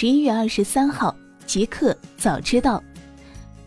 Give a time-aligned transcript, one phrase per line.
[0.00, 1.12] 十一月二十三号，
[1.44, 2.80] 极客早知道。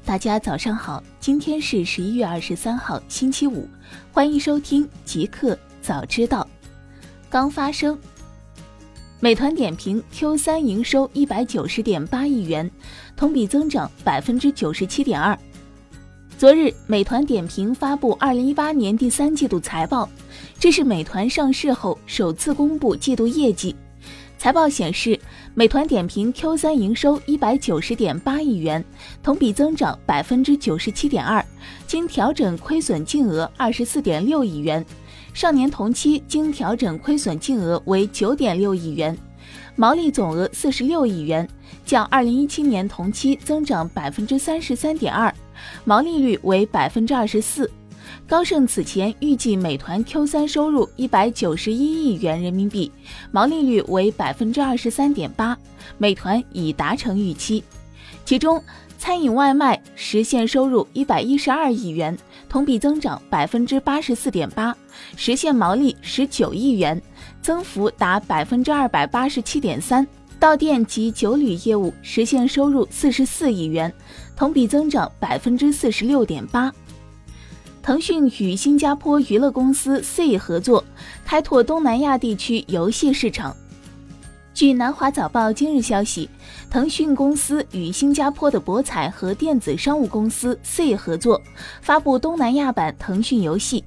[0.06, 3.68] 大家早上好，今天是十一月二十三号，星期五，
[4.14, 6.48] 欢迎收听极客早知道。
[7.30, 8.00] 刚发生，
[9.20, 12.72] 美团点评 Q 三营收一百九十点八亿元，
[13.18, 15.38] 同比增长百分之九十七点二。
[16.38, 20.08] 昨日，美团点评发布二零一八年第三季度财报，
[20.58, 23.76] 这是美团上市后首次公布季度业绩。
[24.42, 25.20] 财报显示，
[25.54, 28.84] 美团点评 Q 三营收一百九十点八亿元，
[29.22, 31.46] 同比增长百分之九十七点二，
[31.86, 34.84] 经调整亏损净额二十四点六亿元，
[35.32, 39.16] 上年同期经调整亏损净额为九点六亿元，
[39.76, 41.48] 毛利总额四十六亿元，
[41.86, 45.32] 较二零一七年同期增长百分之三十三点二，
[45.86, 47.70] 毛利率为百分之二十四。
[48.28, 52.92] 高盛此前预计美团 Q 三收入一百九十一亿元人民币，
[53.32, 55.58] 毛利率为百分之二十三点八，
[55.98, 57.64] 美团已达成预期。
[58.24, 58.64] 其中，
[58.98, 64.76] 餐饮外卖实现收入一百一十二亿元，同比增长百分之八十四点八，
[65.16, 67.02] 实现毛利十九亿元，
[67.42, 70.08] 增幅达百分之二百八十七点三。
[70.40, 73.94] 到店及酒旅业务实现收入四十四亿元，
[74.36, 76.74] 同比增长百分之四十六点八。
[77.84, 80.84] 腾讯与新加坡娱乐公司 C 合作，
[81.26, 83.56] 开拓东南亚地区游戏市场。
[84.54, 86.30] 据南华早报今日消息，
[86.70, 91.42] 腾讯公司与新加坡的博彩和电子商务公司 C 合作，
[91.82, 93.84] 发布东南亚版腾讯游戏。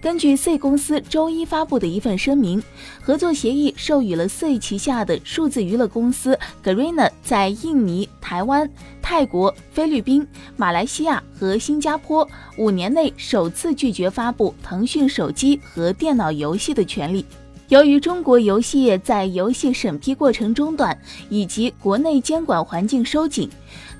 [0.00, 2.62] 根据 C 公司周一发布的一份声明，
[3.02, 8.68] 合作协议授予了 C 旗下的数字娱乐公司 Garena 在印尼、台湾、
[9.02, 10.26] 泰国、菲律宾、
[10.56, 12.26] 马来西亚和新加坡
[12.56, 17.26] 五年内首次拒绝发布腾讯手机和电脑游戏的权利。
[17.68, 20.98] 由于中国游戏业在游戏审批过程中断
[21.28, 23.50] 以及国内监管环境收紧，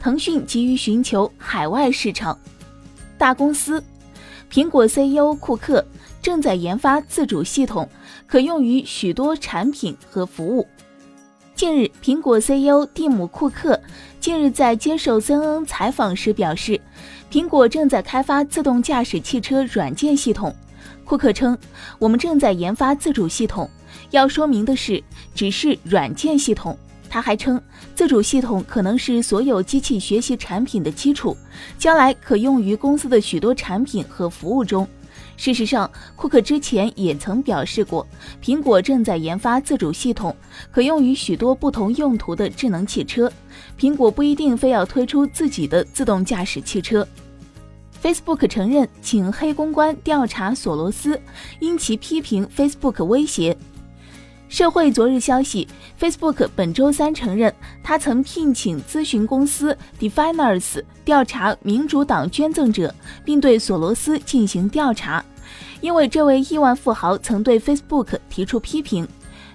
[0.01, 2.39] 腾讯急于寻求海外市场。
[3.19, 3.85] 大公司。
[4.53, 5.87] 苹果 CEO 库克
[6.23, 7.89] 正在研发自主系统，
[8.27, 10.67] 可用于许多产品和服务。
[11.55, 13.79] 近日，苹果 CEO 蒂姆·库克
[14.19, 16.81] 近日在接受 CNN 采访时表示，
[17.31, 20.55] 苹果正在开发自动驾驶汽车软件系统。
[21.05, 21.59] 库克称
[21.99, 23.69] ：“我们正在研发自主系统，
[24.11, 25.03] 要说明的是，
[25.35, 26.79] 只是软件系统。”
[27.11, 27.61] 他还称，
[27.95, 31.37] 自主系统可能是所有机器学习产品的基础，
[31.77, 34.89] 将来可用于公司的许多产品和服务中。
[35.41, 38.07] 事实上，库克之前也曾表示过，
[38.45, 40.37] 苹果正在研发自主系统，
[40.71, 43.33] 可用于许多不同用途的智能汽车。
[43.79, 47.09] 苹果不一定非要推出自己的自动驾驶汽车。
[48.03, 51.19] Facebook 承认请黑公关调查索罗斯，
[51.59, 53.57] 因其批评 Facebook 威胁。
[54.51, 55.69] 社会昨日消息
[55.99, 62.93] ，Facebook 本周三承认，他曾聘请咨询公司 Definers 调查民主党捐赠者，
[63.25, 65.25] 并对索罗斯进行调查，
[65.81, 69.07] 因为这位亿万富豪曾对 Facebook 提出批评。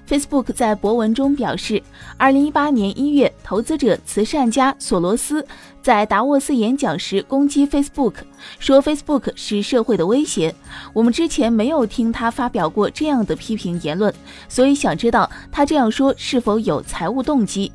[0.07, 1.81] Facebook 在博文中表示，
[2.15, 5.43] 二零一八年一月，投资者慈善家索罗斯
[5.81, 8.13] 在达沃斯演讲时攻击 Facebook，
[8.59, 10.53] 说 Facebook 是社会的威胁。
[10.93, 14.13] 我们之前没有听他发表过这样的批评言论，
[14.47, 17.71] 所以想知道他这样说是否有财务动机。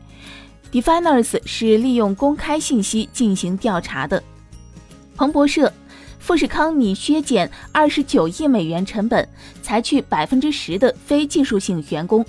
[0.71, 4.23] Definers 是利用公开信息进行调查的。
[5.17, 5.73] 彭博社。
[6.21, 9.27] 富士康拟削减二十九亿美元成本，
[9.63, 12.25] 裁去百分之十的非技术性员工。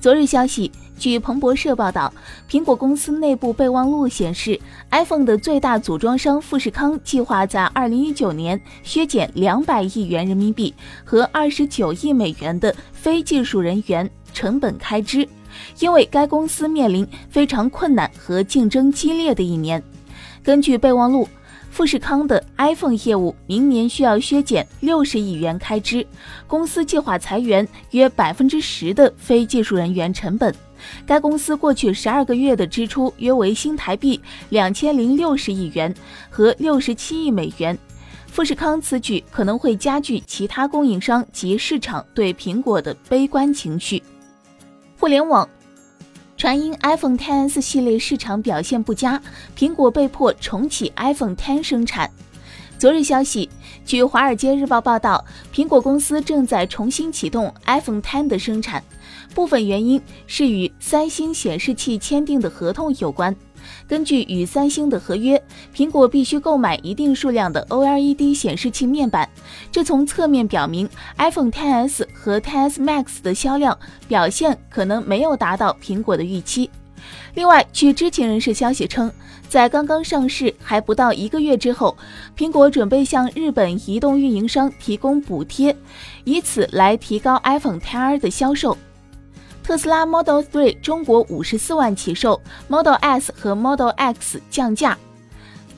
[0.00, 2.12] 昨日消息，据彭博社报道，
[2.50, 4.58] 苹果公司内部备忘录显示
[4.90, 10.74] ，iPhone 的最大组装商富士康计划在二零一九年削减两百亿元人民币
[11.04, 15.28] 和二十九亿美元的非技术人员成本开支，
[15.78, 19.80] 因为该公司面临非常困难和竞争激烈的一年。
[20.42, 21.28] 根据备忘录。
[21.72, 26.06] 富士康的 iPhone 业务明年需要削减六十亿元开支，
[26.46, 30.54] 公司计划裁员约百分之十的非技术人员成本。
[31.06, 34.20] 该公司过去十二个月的支出约为新台币
[34.50, 35.92] 两千零六十亿元
[36.28, 37.76] 和六十七亿美元。
[38.26, 44.02] 富士康此举可能会加剧其他供应商及市场对苹果的悲观情绪。
[44.98, 45.48] 互联网。
[46.36, 49.20] 传因 iPhone X 系列市场表现不佳，
[49.56, 52.10] 苹果被迫重启 iPhone X 生产。
[52.78, 53.48] 昨日消息，
[53.84, 55.24] 据《华尔街日报》报道，
[55.54, 58.82] 苹果公司正在重新启动 iPhone X 的生产，
[59.34, 63.34] 部分原因是与三星显示器签订的合同有关。
[63.86, 65.40] 根据与三星的合约，
[65.72, 69.28] 苹果必须购买一定数量的 OLED 显示器面板。
[69.70, 70.88] 这从侧面表明
[71.18, 73.78] ，iPhone XS 和 XS Max 的销量
[74.08, 76.70] 表现可能没有达到苹果的预期。
[77.34, 79.10] 另外，据知情人士消息称，
[79.48, 81.96] 在刚刚上市还不到一个月之后，
[82.36, 85.74] 苹果准备向日本移动运营商提供补贴，
[86.24, 88.76] 以此来提高 iPhone XR 的销售。
[89.64, 94.98] 特斯拉 Model 3中国五十四万起售，Model S 和 Model X 降价。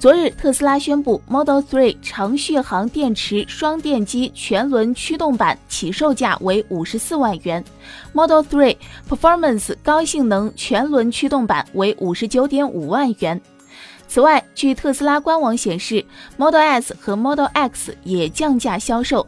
[0.05, 7.65] 昨日，特斯拉宣布 Model 3长续航电池双电机全轮驱动版起售价为五十四万元
[8.13, 8.77] ，Model 3
[9.09, 13.41] Performance 高性能全轮驱动版为五十九点五万元。
[14.07, 16.05] 此外，据特斯拉官网显示
[16.37, 19.27] ，Model S 和 Model X 也降价销售，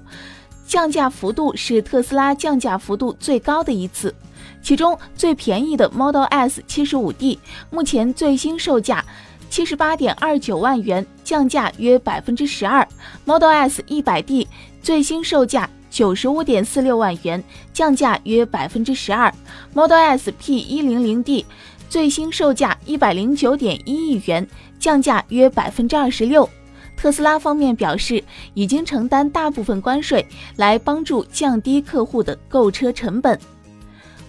[0.67, 4.15] 降价幅度是特斯拉降价幅度最高的一次。
[4.61, 7.39] 其中最便宜的 Model S 75D
[7.71, 9.03] 目前最新售价。
[9.49, 12.87] 七十八点二九万元，降价约百分之十二。
[13.25, 14.47] Model S 一百 D
[14.83, 19.33] 最新售价九十五点四六万元，降价约百分之十二。
[19.73, 21.47] Model S P 一零零 D
[21.89, 24.47] 最新售价一百零九点一亿元，
[24.79, 26.49] 降价约百分之二十六。
[26.97, 28.23] 特斯拉方面表示，
[28.55, 30.27] 已经承担大部分关税，
[30.57, 33.39] 来帮助降低客户的购车成本。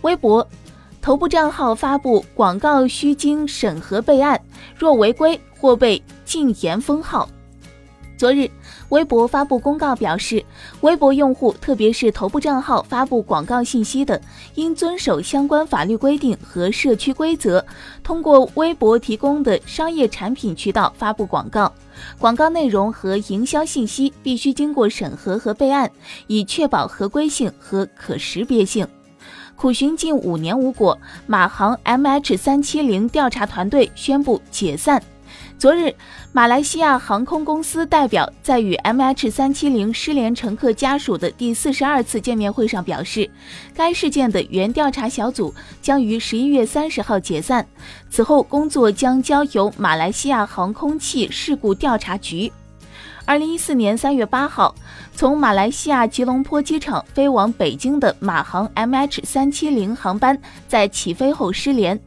[0.02, 0.48] 微博。
[1.02, 4.40] 头部账号发布广告需经审核备案，
[4.78, 7.28] 若违规或被禁言封号。
[8.18, 8.50] 昨日，
[8.90, 10.44] 微博发布公告表示，
[10.82, 14.20] 微博用户特别是头部账号发布广告信息的，
[14.56, 17.64] 应遵守相关法律规定和社区规则，
[18.04, 21.72] 通过微博提供的商业产品渠道发布广告。
[22.18, 25.92] 广告内容和营销信息必须经过审核和备案，
[26.26, 28.88] 以确保合规性和可识别性。
[29.58, 30.96] 苦寻近五年无果，
[31.26, 35.02] 马航 MH 三七零调查团队宣布解散。
[35.58, 35.92] 昨日，
[36.32, 43.28] 马来西亚航空公司代表在与 MH 三七零失联乘客家属的第四十二次见面会上表示，
[43.74, 45.52] 该事件的原调查小组
[45.82, 47.66] 将于十一月三十号解散，
[48.12, 52.52] 此后工作将交由马来西亚航空器事故调查局。
[53.28, 54.74] 二零一四年三月八号，
[55.14, 62.00] 从马来西亚吉隆坡机场飞往北京的马航 MH 三七零航班在起飞后失联。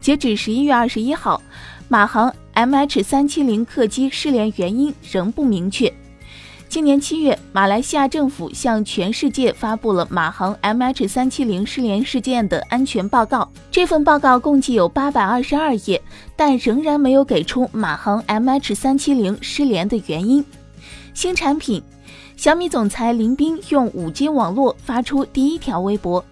[0.00, 1.42] 截止十一月二十一号，
[1.88, 5.92] 马航 MH 三七零客机失联原因仍不明确。
[6.68, 13.50] 今年七月，马来西亚政府向全世界发布了马航 MH 三七零失联事件的安全报告。
[13.68, 16.00] 这份报告共计有八百二十二页，
[16.36, 20.44] 但仍然没有给出马航 MH 三七零失联的原因。
[21.18, 21.82] 新产品，
[22.36, 26.24] 小米总裁林斌用 5G 网络发出第一条微博。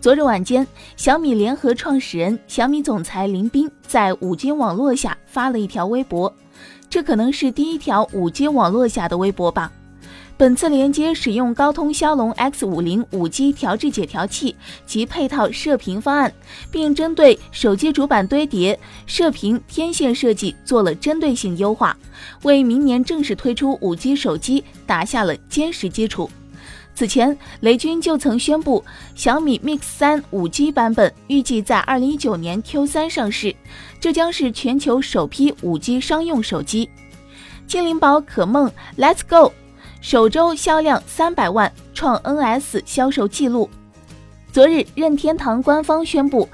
[0.00, 0.64] 昨日晚间，
[0.96, 6.32] 小米联合创始人、小米总裁林斌在 5G 网络下发了一条微博，
[6.88, 9.72] 这可能是第一条 5G 网络下的微博吧。
[10.40, 14.56] 本次连接使用高通骁龙 X50 5G 调制解调器
[14.86, 16.32] 及配套射频方案，
[16.70, 21.94] 并针对手机主板堆叠、射频天线设计做了针对性优化，
[22.44, 26.30] 为明年正式推出 5G 手机打下了坚实基础。
[26.94, 28.82] 此前，雷军就曾宣布，
[29.14, 33.54] 小米 Mix 3 5G 版本预计在2019年 Q3 上市，
[34.00, 36.88] 这将是全球首批 5G 商用手机。
[37.66, 39.52] 精灵宝可梦 Let's Go。
[40.00, 43.68] 首周销量三百万，创 NS 销售纪录。
[44.50, 46.48] 昨日，任天堂官方宣布，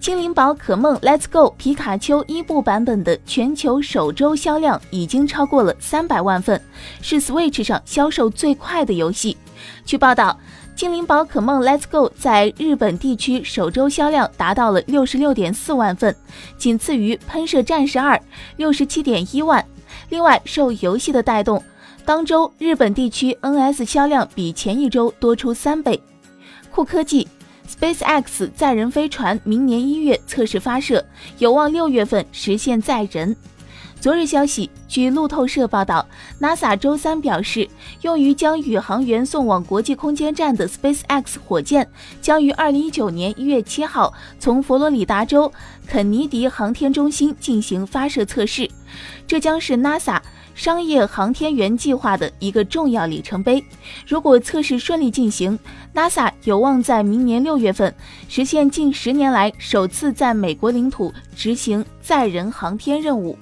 [0.00, 6.60] 精灵宝可梦 Let's Go 皮卡丘伊布版本的全球首周销量已经超过了三百万份，
[7.00, 9.36] 是 Switch 上销售最快的游戏。
[9.84, 10.36] 据报道，
[10.74, 16.14] 精灵宝可梦 Let's Go 在日本地区首周销量达到了六十六点四万份，
[16.58, 18.20] 仅次于喷射战士二
[18.56, 19.64] 六十七点一万。
[20.08, 21.62] 另外，受游戏的带动。
[22.08, 26.02] 当周日本地区 NS 销量比前一周多出三倍。
[26.70, 27.28] 酷科技
[27.68, 31.04] ，SpaceX 载人飞船明年一月测试发射，
[31.36, 33.36] 有望六月份实现载人。
[34.00, 36.06] 昨日消息，据路透社报道
[36.40, 37.68] ，NASA 周三表示，
[38.02, 41.88] 用于将宇航员送往国际空间站的 SpaceX 火箭，
[42.22, 45.52] 将于二零一九年一月七号从佛罗里达州
[45.84, 48.70] 肯尼迪航天中心进行发射测试，
[49.26, 50.20] 这将是 NASA。
[50.54, 53.62] 商业航天员计划的一个重要里程碑。
[54.04, 55.56] 如果测试顺利进行
[55.94, 57.94] ，NASA 有望在明年六月份
[58.28, 63.38] 实现近十年来首次在美国领土执行载人航天任务。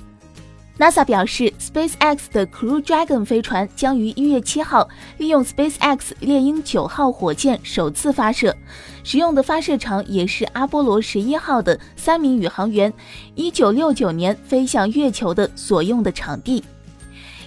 [0.79, 8.55] NASA 表示，SpaceX 的 Crew Dragon 飞船将于一月七号利用 SpaceX 猎鹰九号火箭首次发射，
[9.03, 12.93] 使用的发射场也是阿波罗十一号的三名宇航员
[13.35, 16.63] 一九六九年飞向月球的所用的场地。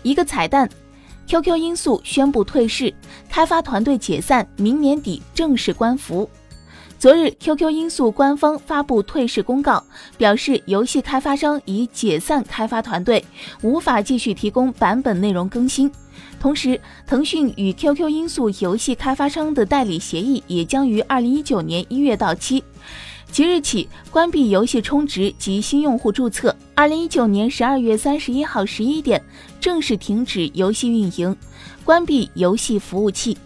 [0.01, 0.67] 一个彩蛋
[1.27, 2.91] ，QQ 音速宣布退市，
[3.29, 6.27] 开发团队解散，明年底正式关服。
[6.99, 9.81] 昨日，QQ 音速官方发布退市公告，
[10.17, 13.23] 表示游戏开发商已解散开发团队，
[13.61, 15.89] 无法继续提供版本内容更新。
[16.41, 16.77] 同时，
[17.07, 22.61] 腾讯与 QQ 音速游戏开发商的代理协议也将于二零一九年一月到期。
[23.31, 26.53] 即日起关闭游戏充值及新用户注册。
[26.75, 29.23] 二零一九年十二月三十一号十一点
[29.61, 31.33] 正式停止游戏运营，
[31.85, 33.37] 关闭游戏服务器。